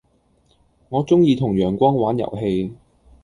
[0.89, 2.73] 我鐘意同陽光玩遊戲